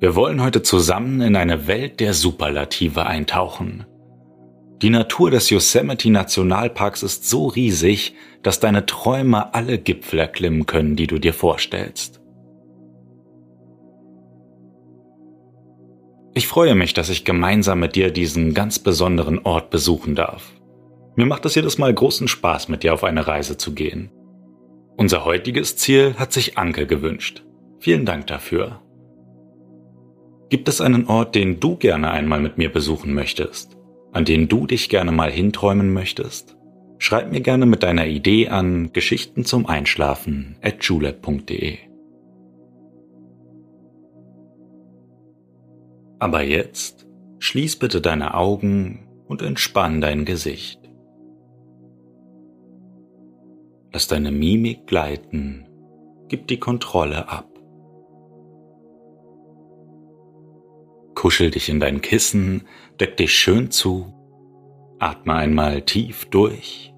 [0.00, 3.84] Wir wollen heute zusammen in eine Welt der Superlative eintauchen.
[4.80, 10.94] Die Natur des Yosemite Nationalparks ist so riesig, dass deine Träume alle Gipfel erklimmen können,
[10.94, 12.20] die du dir vorstellst.
[16.34, 20.52] Ich freue mich, dass ich gemeinsam mit dir diesen ganz besonderen Ort besuchen darf.
[21.16, 24.12] Mir macht es jedes Mal großen Spaß, mit dir auf eine Reise zu gehen.
[24.96, 27.42] Unser heutiges Ziel hat sich Anke gewünscht.
[27.80, 28.80] Vielen Dank dafür.
[30.48, 33.76] Gibt es einen Ort, den du gerne einmal mit mir besuchen möchtest?
[34.12, 36.56] An den du dich gerne mal hinträumen möchtest?
[36.96, 41.76] Schreib mir gerne mit deiner Idee an Geschichten zum Einschlafen at julep.de.
[46.18, 47.06] Aber jetzt
[47.38, 50.80] schließ bitte deine Augen und entspann dein Gesicht.
[53.92, 55.66] Lass deine Mimik gleiten,
[56.28, 57.57] gib die Kontrolle ab.
[61.18, 62.68] Kuschel dich in dein Kissen,
[63.00, 64.14] deck dich schön zu,
[65.00, 66.94] atme einmal tief durch.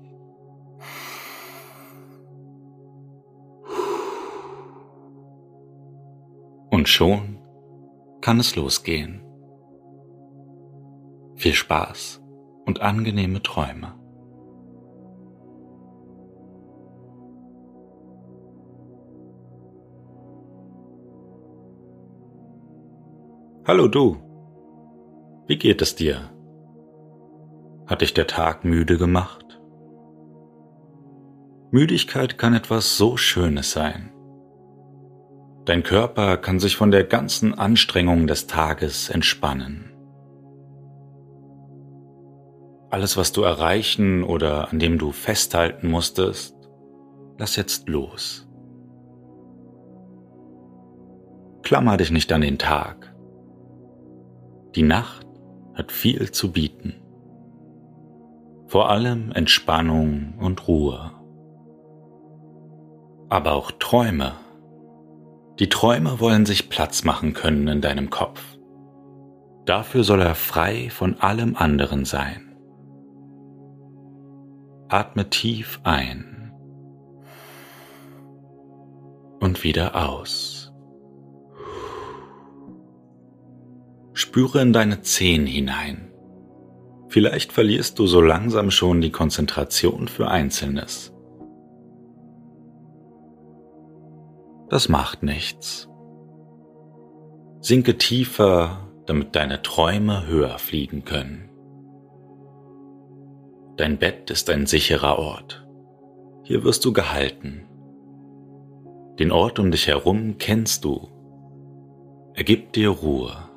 [6.69, 7.39] Und schon
[8.21, 9.23] kann es losgehen.
[11.37, 12.23] Viel Spaß
[12.67, 14.00] und angenehme Träume.
[23.71, 24.17] Hallo du.
[25.47, 26.29] Wie geht es dir?
[27.87, 29.61] Hat dich der Tag müde gemacht?
[31.71, 34.11] Müdigkeit kann etwas so Schönes sein.
[35.67, 39.93] Dein Körper kann sich von der ganzen Anstrengung des Tages entspannen.
[42.91, 46.57] Alles, was du erreichen oder an dem du festhalten musstest,
[47.39, 48.49] lass jetzt los.
[51.63, 53.10] Klammer dich nicht an den Tag.
[54.75, 55.27] Die Nacht
[55.75, 56.95] hat viel zu bieten.
[58.67, 61.11] Vor allem Entspannung und Ruhe.
[63.29, 64.33] Aber auch Träume.
[65.59, 68.43] Die Träume wollen sich Platz machen können in deinem Kopf.
[69.67, 72.57] Dafür soll er frei von allem anderen sein.
[74.89, 76.53] Atme tief ein
[79.41, 80.60] und wieder aus.
[84.21, 86.13] Spüre in deine Zehen hinein.
[87.09, 91.15] Vielleicht verlierst du so langsam schon die Konzentration für Einzelnes.
[94.69, 95.89] Das macht nichts.
[97.63, 101.49] Sinke tiefer, damit deine Träume höher fliegen können.
[103.79, 105.67] Dein Bett ist ein sicherer Ort.
[106.43, 107.67] Hier wirst du gehalten.
[109.19, 111.09] Den Ort um dich herum kennst du.
[112.35, 113.50] Er gibt dir Ruhe.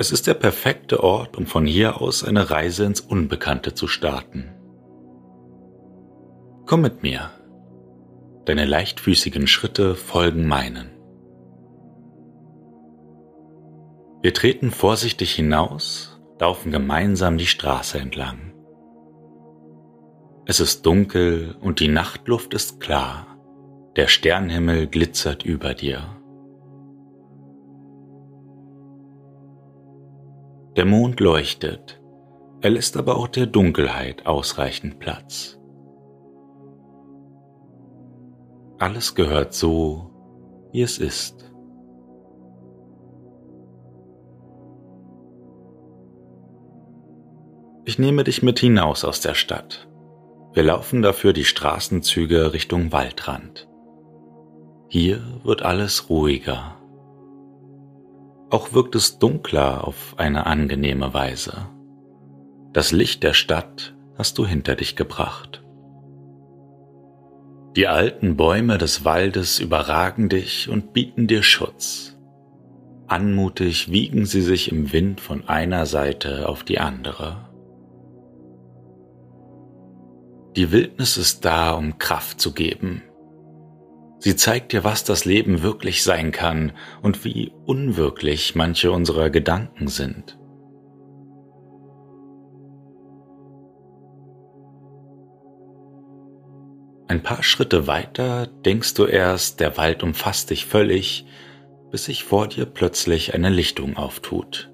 [0.00, 4.48] Es ist der perfekte Ort, um von hier aus eine Reise ins Unbekannte zu starten.
[6.64, 7.30] Komm mit mir.
[8.46, 10.88] Deine leichtfüßigen Schritte folgen meinen.
[14.22, 18.54] Wir treten vorsichtig hinaus, laufen gemeinsam die Straße entlang.
[20.46, 23.26] Es ist dunkel und die Nachtluft ist klar.
[23.96, 26.19] Der Sternhimmel glitzert über dir.
[30.76, 32.00] Der Mond leuchtet,
[32.60, 35.58] er lässt aber auch der Dunkelheit ausreichend Platz.
[38.78, 40.10] Alles gehört so,
[40.72, 41.52] wie es ist.
[47.84, 49.88] Ich nehme dich mit hinaus aus der Stadt.
[50.52, 53.68] Wir laufen dafür die Straßenzüge Richtung Waldrand.
[54.88, 56.79] Hier wird alles ruhiger
[58.50, 61.68] auch wirkt es dunkler auf eine angenehme Weise.
[62.72, 65.62] Das Licht der Stadt hast du hinter dich gebracht.
[67.76, 72.16] Die alten Bäume des Waldes überragen dich und bieten dir Schutz.
[73.06, 77.48] Anmutig wiegen sie sich im Wind von einer Seite auf die andere.
[80.56, 83.02] Die Wildnis ist da, um Kraft zu geben.
[84.20, 89.88] Sie zeigt dir, was das Leben wirklich sein kann und wie unwirklich manche unserer Gedanken
[89.88, 90.38] sind.
[97.08, 101.26] Ein paar Schritte weiter denkst du erst, der Wald umfasst dich völlig,
[101.90, 104.70] bis sich vor dir plötzlich eine Lichtung auftut.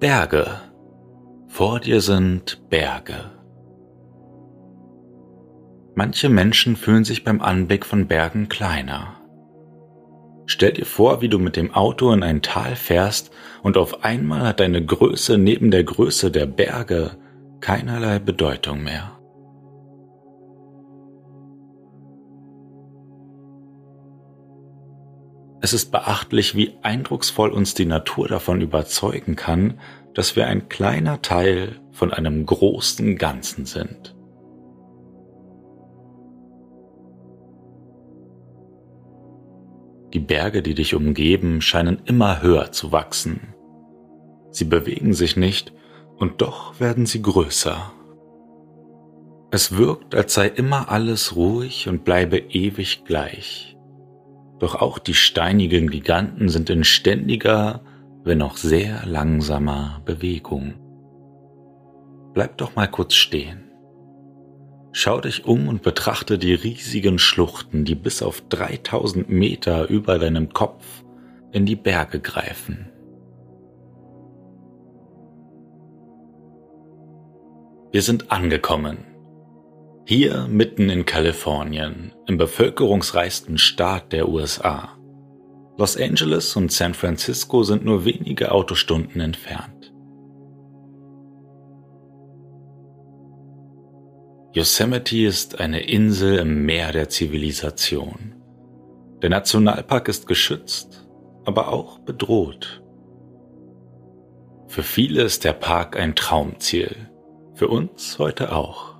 [0.00, 0.60] Berge.
[1.46, 3.39] Vor dir sind Berge.
[6.02, 9.20] Manche Menschen fühlen sich beim Anblick von Bergen kleiner.
[10.46, 13.30] Stell dir vor, wie du mit dem Auto in ein Tal fährst
[13.62, 17.18] und auf einmal hat deine Größe neben der Größe der Berge
[17.60, 19.18] keinerlei Bedeutung mehr.
[25.60, 29.78] Es ist beachtlich, wie eindrucksvoll uns die Natur davon überzeugen kann,
[30.14, 34.16] dass wir ein kleiner Teil von einem großen Ganzen sind.
[40.12, 43.54] Die Berge, die dich umgeben, scheinen immer höher zu wachsen.
[44.50, 45.72] Sie bewegen sich nicht
[46.16, 47.92] und doch werden sie größer.
[49.52, 53.76] Es wirkt, als sei immer alles ruhig und bleibe ewig gleich.
[54.58, 57.82] Doch auch die steinigen Giganten sind in ständiger,
[58.22, 60.74] wenn auch sehr langsamer Bewegung.
[62.34, 63.69] Bleib doch mal kurz stehen.
[64.92, 70.52] Schau dich um und betrachte die riesigen Schluchten, die bis auf 3000 Meter über deinem
[70.52, 70.84] Kopf
[71.52, 72.90] in die Berge greifen.
[77.92, 78.98] Wir sind angekommen.
[80.04, 84.96] Hier mitten in Kalifornien, im bevölkerungsreichsten Staat der USA.
[85.76, 89.92] Los Angeles und San Francisco sind nur wenige Autostunden entfernt.
[94.52, 98.34] Yosemite ist eine Insel im Meer der Zivilisation.
[99.22, 101.06] Der Nationalpark ist geschützt,
[101.44, 102.82] aber auch bedroht.
[104.66, 106.96] Für viele ist der Park ein Traumziel,
[107.54, 108.98] für uns heute auch.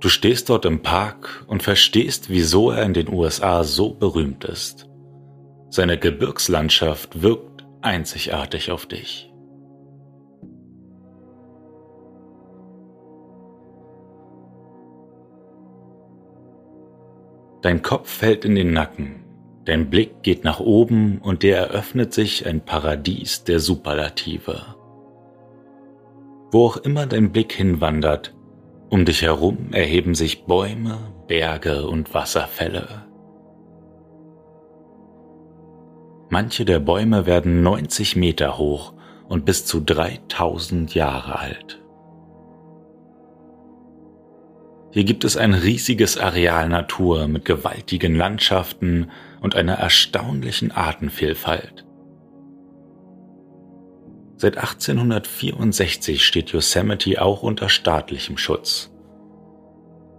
[0.00, 4.88] Du stehst dort im Park und verstehst, wieso er in den USA so berühmt ist.
[5.76, 9.30] Seine Gebirgslandschaft wirkt einzigartig auf dich.
[17.60, 19.26] Dein Kopf fällt in den Nacken,
[19.66, 24.62] dein Blick geht nach oben und dir eröffnet sich ein Paradies der Superlative.
[26.52, 28.34] Wo auch immer dein Blick hinwandert,
[28.88, 33.05] um dich herum erheben sich Bäume, Berge und Wasserfälle.
[36.28, 38.94] Manche der Bäume werden 90 Meter hoch
[39.28, 41.80] und bis zu 3000 Jahre alt.
[44.90, 51.84] Hier gibt es ein riesiges Areal Natur mit gewaltigen Landschaften und einer erstaunlichen Artenvielfalt.
[54.38, 58.90] Seit 1864 steht Yosemite auch unter staatlichem Schutz.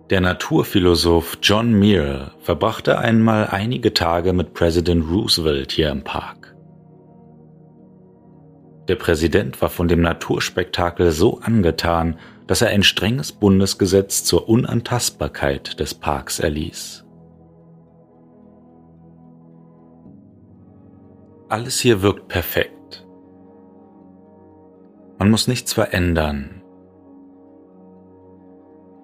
[0.09, 6.55] Der Naturphilosoph John Muir verbrachte einmal einige Tage mit Präsident Roosevelt hier im Park.
[8.87, 15.77] Der Präsident war von dem Naturspektakel so angetan, dass er ein strenges Bundesgesetz zur Unantastbarkeit
[15.81, 17.05] des Parks erließ.
[21.49, 23.05] Alles hier wirkt perfekt.
[25.19, 26.56] Man muss nichts verändern,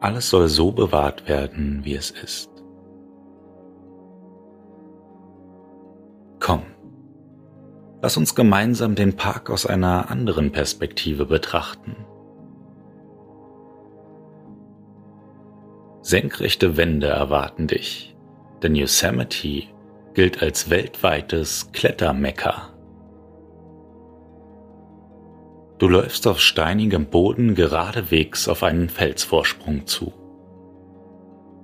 [0.04, 2.50] alles soll so bewahrt werden, wie es ist.
[6.42, 6.64] Komm,
[8.02, 11.96] lass uns gemeinsam den Park aus einer anderen Perspektive betrachten.
[16.02, 18.14] Senkrechte Wände erwarten dich,
[18.62, 19.70] denn Yosemite
[20.14, 22.73] gilt als weltweites Klettermecker.
[25.84, 30.14] Du läufst auf steinigem Boden geradewegs auf einen Felsvorsprung zu.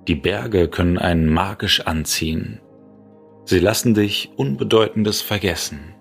[0.10, 2.60] Die Berge können einen magisch anziehen.
[3.46, 5.96] Sie lassen dich Unbedeutendes vergessen.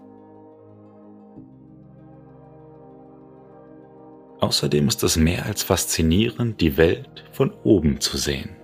[4.40, 8.56] Außerdem ist es mehr als faszinierend, die Welt von oben zu sehen.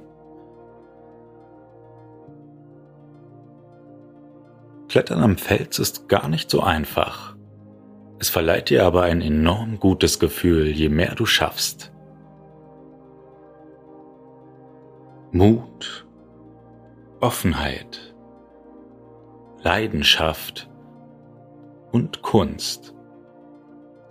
[4.88, 7.33] Klettern am Fels ist gar nicht so einfach.
[8.18, 11.92] Es verleiht dir aber ein enorm gutes Gefühl, je mehr du schaffst.
[15.32, 16.06] Mut,
[17.20, 18.14] Offenheit,
[19.62, 20.70] Leidenschaft
[21.90, 22.94] und Kunst.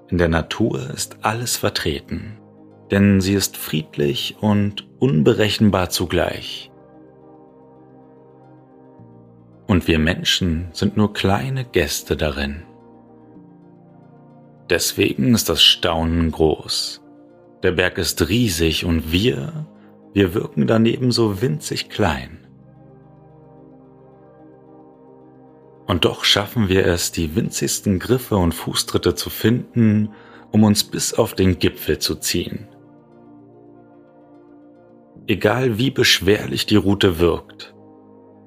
[0.10, 2.40] In der Natur ist alles vertreten,
[2.92, 6.72] denn sie ist friedlich und unberechenbar zugleich.
[9.66, 12.64] Und wir Menschen sind nur kleine Gäste darin.
[14.70, 17.02] Deswegen ist das Staunen groß.
[17.64, 19.66] Der Berg ist riesig und wir,
[20.14, 22.40] wir wirken daneben so winzig klein.
[25.86, 30.10] Und doch schaffen wir es, die winzigsten Griffe und Fußtritte zu finden,
[30.52, 32.68] um uns bis auf den Gipfel zu ziehen.
[35.28, 37.74] Egal wie beschwerlich die Route wirkt,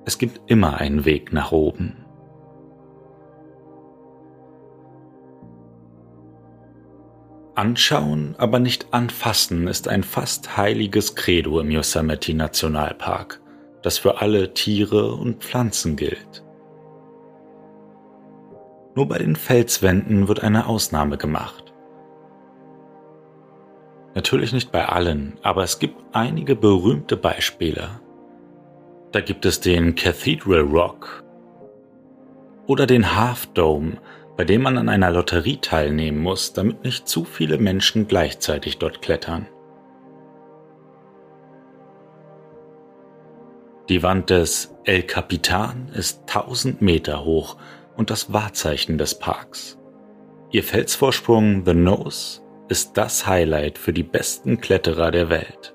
[0.04, 2.05] es gibt immer einen Weg nach oben.
[7.56, 13.40] Anschauen, aber nicht anfassen ist ein fast heiliges Credo im Yosemite Nationalpark,
[13.82, 16.44] das für alle Tiere und Pflanzen gilt.
[18.94, 21.72] Nur bei den Felswänden wird eine Ausnahme gemacht.
[24.14, 28.00] Natürlich nicht bei allen, aber es gibt einige berühmte Beispiele.
[29.12, 31.22] Da gibt es den Cathedral Rock
[32.66, 33.98] oder den Half Dome,
[34.36, 39.00] bei dem man an einer Lotterie teilnehmen muss, damit nicht zu viele Menschen gleichzeitig dort
[39.00, 39.48] klettern.
[43.88, 47.56] Die Wand des El Capitan ist 1000 Meter hoch
[47.96, 49.78] und das Wahrzeichen des Parks.
[50.50, 55.74] Ihr Felsvorsprung The Nose ist das Highlight für die besten Kletterer der Welt.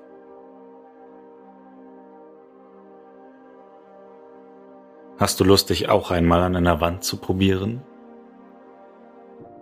[5.18, 7.82] Hast du Lust, dich auch einmal an einer Wand zu probieren?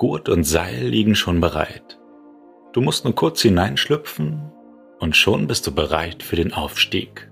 [0.00, 2.00] Gurt und Seil liegen schon bereit.
[2.73, 4.50] Du musst nur kurz hineinschlüpfen
[4.99, 7.30] und schon bist du bereit für den Aufstieg.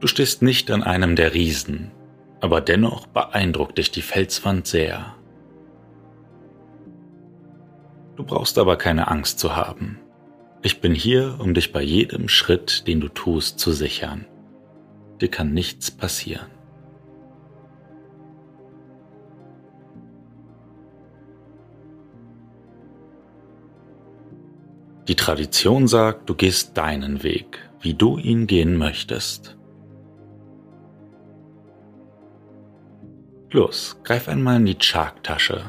[0.00, 1.92] Du stehst nicht an einem der Riesen,
[2.40, 5.14] aber dennoch beeindruckt dich die Felswand sehr.
[8.16, 10.00] Du brauchst aber keine Angst zu haben.
[10.62, 14.26] Ich bin hier, um dich bei jedem Schritt, den du tust, zu sichern.
[15.20, 16.59] Dir kann nichts passieren.
[25.10, 29.56] Die Tradition sagt, du gehst deinen Weg, wie du ihn gehen möchtest.
[33.50, 35.64] Los, greif einmal in die Chark-Tasche.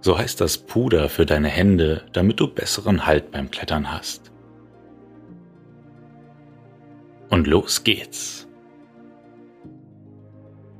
[0.00, 4.30] So heißt das Puder für deine Hände, damit du besseren Halt beim Klettern hast.
[7.30, 8.46] Und los geht's.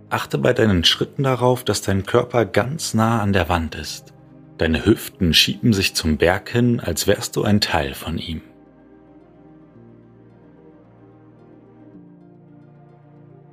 [0.09, 4.12] Achte bei deinen Schritten darauf, dass dein Körper ganz nah an der Wand ist.
[4.59, 8.43] Deine Hüften schieben sich zum Berg hin, als wärst du ein Teil von ihm.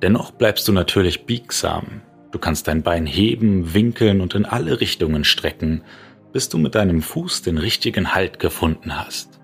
[0.02, 2.02] Dennoch bleibst du natürlich biegsam.
[2.30, 5.82] Du kannst dein Bein heben, winkeln und in alle Richtungen strecken,
[6.32, 9.40] bis du mit deinem Fuß den richtigen Halt gefunden hast.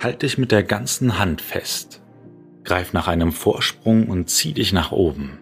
[0.00, 2.02] Halt dich mit der ganzen Hand fest.
[2.62, 5.38] Greif nach einem Vorsprung und zieh dich nach oben.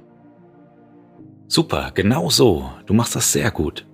[1.49, 2.71] Super, genau so.
[2.87, 3.87] Du machst das sehr gut.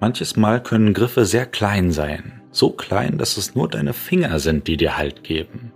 [0.00, 4.68] Manches Mal können Griffe sehr klein sein, so klein, dass es nur deine Finger sind,
[4.68, 5.72] die dir Halt geben.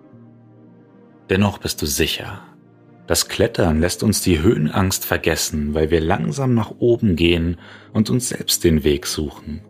[1.30, 2.42] Dennoch bist du sicher.
[3.06, 7.56] Das Klettern lässt uns die Höhenangst vergessen, weil wir langsam nach oben gehen
[7.94, 9.62] und uns selbst den Weg suchen.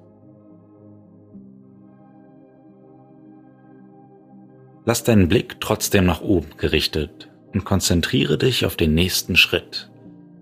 [4.84, 9.90] Lass deinen Blick trotzdem nach oben gerichtet und konzentriere dich auf den nächsten Schritt,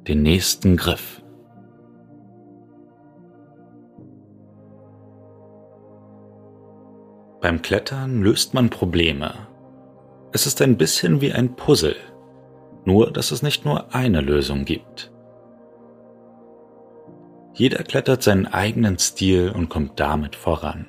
[0.08, 1.22] den nächsten Griff.
[7.40, 9.34] Beim Klettern löst man Probleme.
[10.32, 11.96] Es ist ein bisschen wie ein Puzzle,
[12.84, 15.12] nur dass es nicht nur eine Lösung gibt.
[17.54, 20.86] Jeder klettert seinen eigenen Stil und kommt damit voran.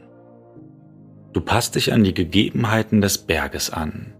[1.31, 4.13] Du passt dich an die Gegebenheiten des Berges an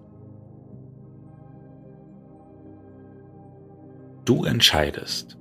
[4.28, 5.38] Du entscheidest.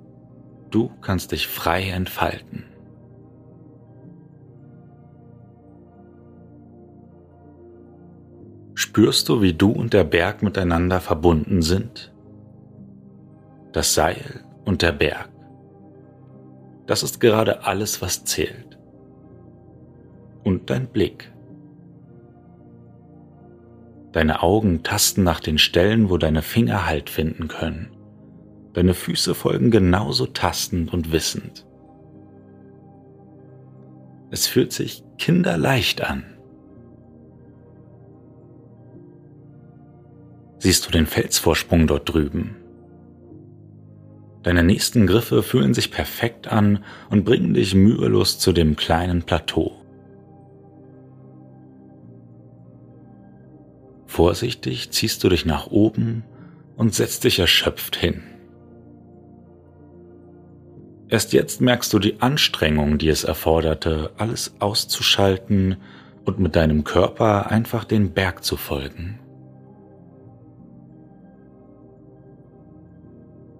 [0.71, 2.67] Du kannst dich frei entfalten.
[8.75, 12.15] Spürst du, wie du und der Berg miteinander verbunden sind?
[13.73, 15.31] Das Seil und der Berg.
[16.87, 18.79] Das ist gerade alles, was zählt.
[20.45, 21.33] Und dein Blick.
[24.13, 27.96] Deine Augen tasten nach den Stellen, wo deine Finger Halt finden können.
[28.77, 31.65] Deine Füße folgen genauso tastend und wissend.
[34.31, 36.25] Es fühlt sich kinderleicht an.
[40.59, 42.57] Siehst du den Felsvorsprung dort drüben?
[44.43, 49.73] Deine nächsten Griffe fühlen sich perfekt an und bringen dich mühelos zu dem kleinen Plateau.
[54.05, 56.25] Vorsichtig ziehst du dich nach oben
[56.77, 58.23] und setzt dich erschöpft hin.
[61.09, 65.77] Erst jetzt merkst du die Anstrengung, die es erforderte, alles auszuschalten
[66.25, 69.21] und mit deinem Körper einfach den Berg zu folgen.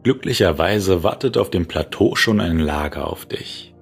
[0.03, 3.75] Glücklicherweise wartet auf dem Plateau schon ein Lager auf dich.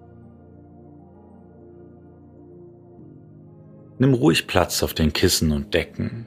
[3.99, 6.27] Nimm ruhig Platz auf den Kissen und Decken.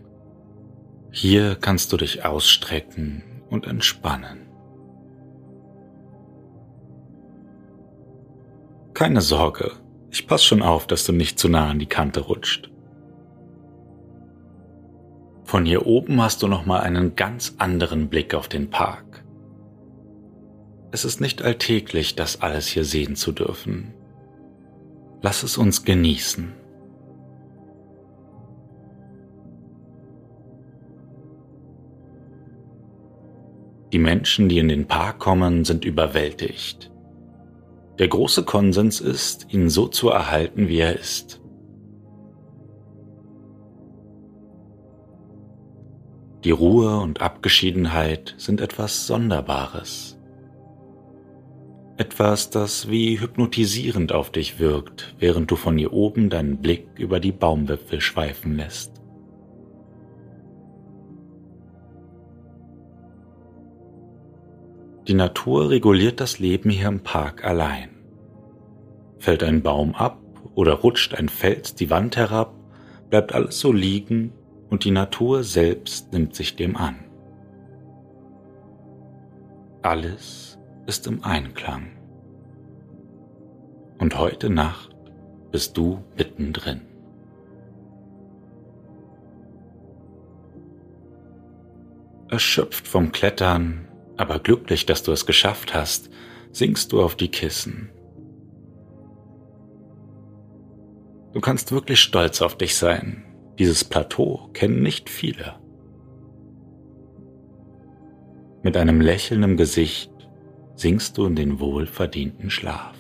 [1.12, 4.47] Hier kannst du dich ausstrecken und entspannen.
[8.98, 9.74] Keine Sorge,
[10.10, 12.72] ich pass schon auf, dass du nicht zu nah an die Kante rutscht.
[15.44, 19.24] Von hier oben hast du nochmal einen ganz anderen Blick auf den Park.
[20.90, 23.94] Es ist nicht alltäglich, das alles hier sehen zu dürfen.
[25.22, 26.54] Lass es uns genießen.
[33.94, 36.90] Die Menschen, die in den Park kommen, sind überwältigt.
[38.00, 41.42] Der große Konsens ist, ihn so zu erhalten, wie er ist.
[46.44, 50.18] Die Ruhe und Abgeschiedenheit sind etwas Sonderbares.
[51.98, 57.20] Etwas, das wie hypnotisierend auf dich wirkt, während du von hier oben deinen Blick über
[57.20, 58.97] die Baumwipfel schweifen lässt.
[65.08, 67.90] Die Natur reguliert das Leben hier im Park allein.
[69.20, 70.20] Fällt ein Baum ab
[70.54, 72.54] oder rutscht ein Fels die Wand herab,
[73.10, 74.34] bleibt alles so liegen
[74.70, 77.06] und die Natur selbst nimmt sich dem an.
[79.82, 81.88] Alles ist im Einklang.
[84.00, 84.94] Und heute Nacht
[85.52, 86.82] bist du mittendrin.
[92.30, 93.87] Erschöpft vom Klettern,
[94.18, 96.10] aber glücklich, dass du es geschafft hast,
[96.52, 97.90] sinkst du auf die Kissen.
[101.34, 103.24] Du kannst wirklich stolz auf dich sein.
[103.60, 105.56] Dieses Plateau kennen nicht viele.
[108.64, 110.12] Mit einem Lächeln im Gesicht
[110.76, 112.96] sinkst du in den wohlverdienten Schlaf.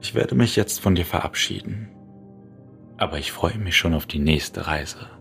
[0.00, 1.88] Ich werde mich jetzt von dir verabschieden,
[2.96, 5.19] aber ich freue mich schon auf die nächste Reise.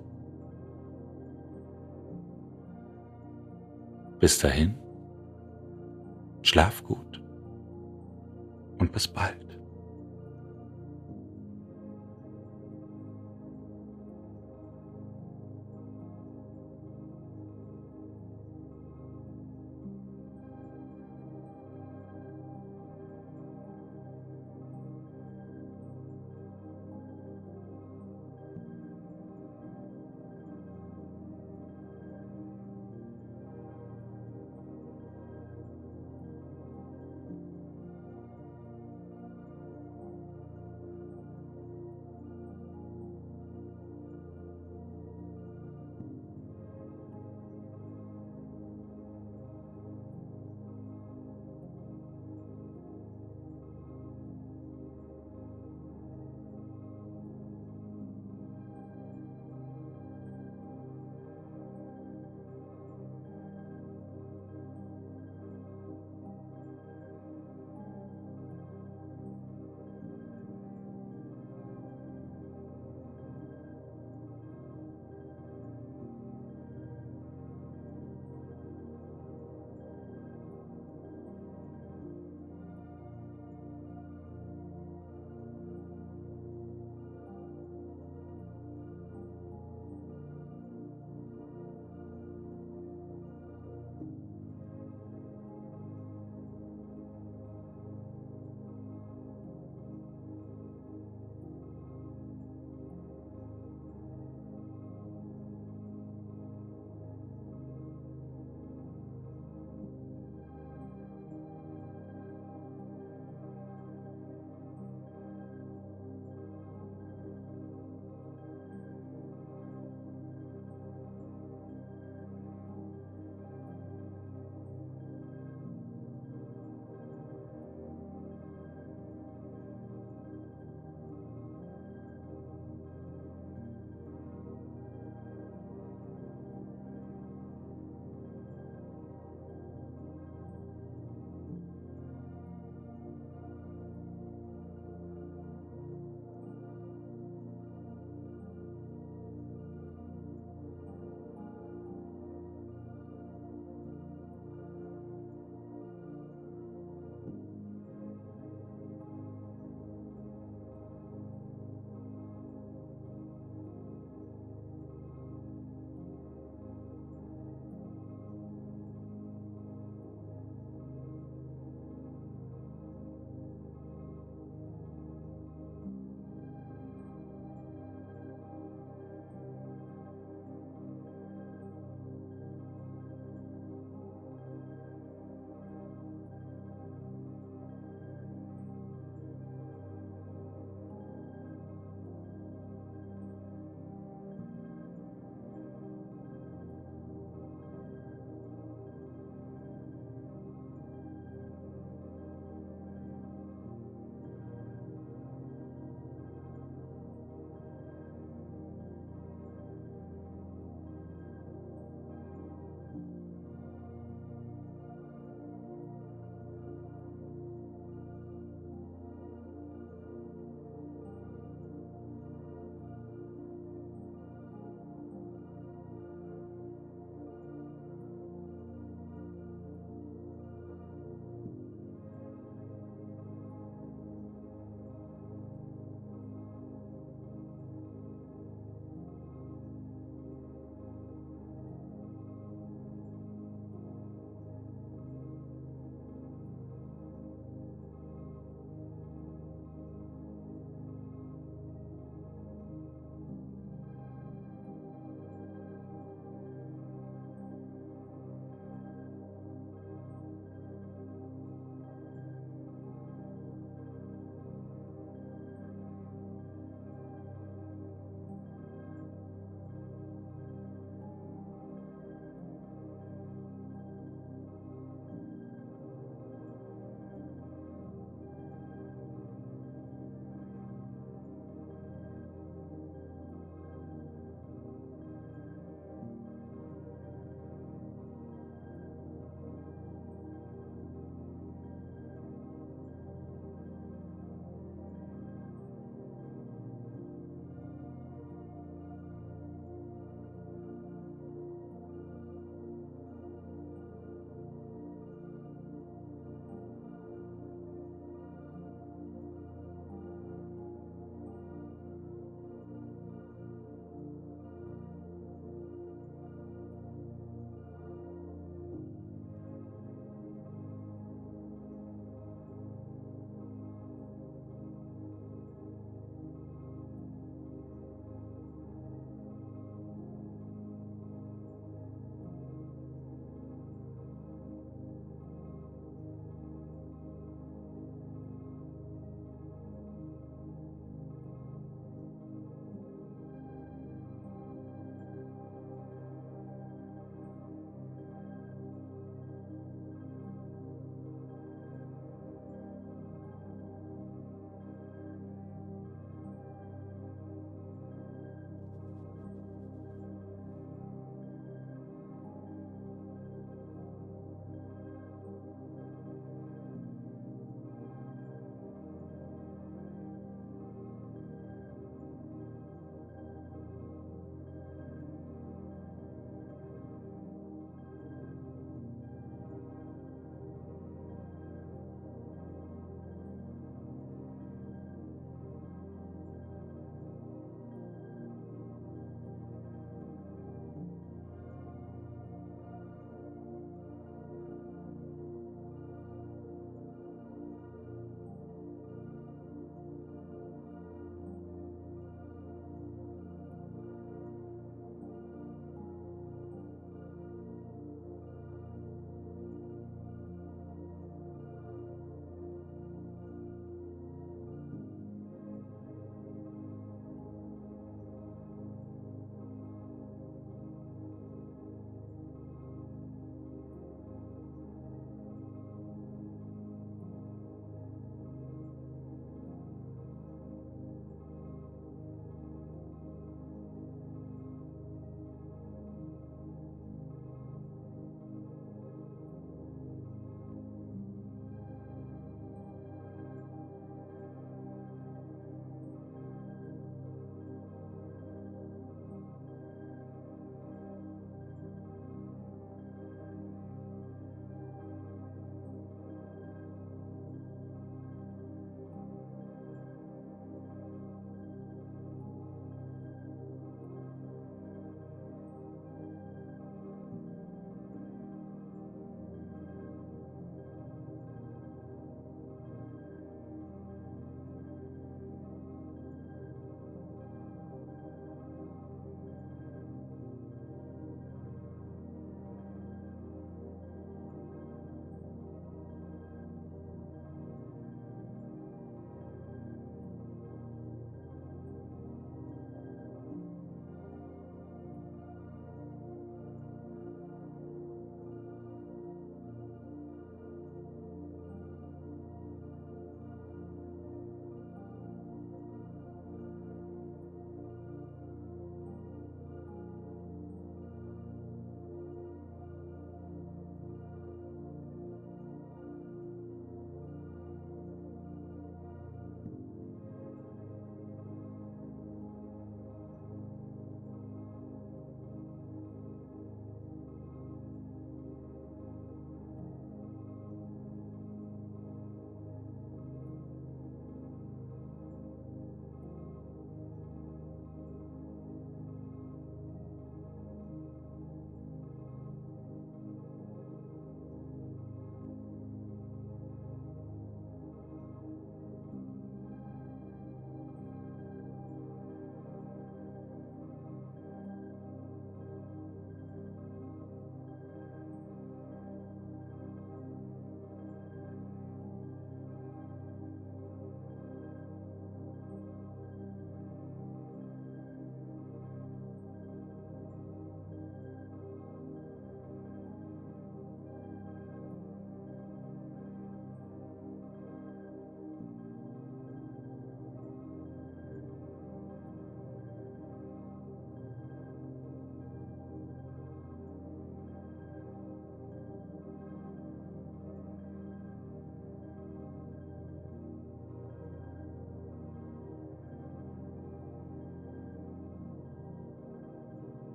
[4.19, 4.75] Bis dahin,
[6.41, 7.23] schlaf gut
[8.79, 9.48] und bis bald.